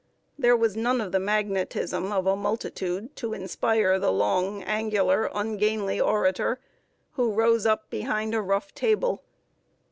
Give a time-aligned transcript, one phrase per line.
[0.35, 6.01] There was none of the magnetism of a multitude to inspire the long, angular, ungainly
[6.01, 6.59] orator,
[7.11, 9.21] who rose up behind a rough table.